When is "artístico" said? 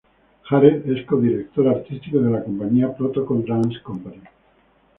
1.67-2.17